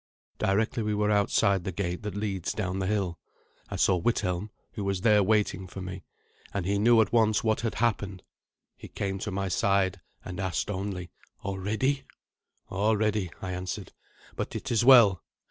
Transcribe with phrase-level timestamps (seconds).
[0.39, 3.19] Directly we were outside the gate that leads down the hill,
[3.69, 6.05] I saw Withelm, who was there waiting for me,
[6.55, 8.23] and he knew at once what had happened.
[8.75, 11.11] He came to my side, and asked only,
[11.45, 12.01] "Already?"
[12.71, 13.93] "Already," I answered;
[14.35, 15.21] "but it is well.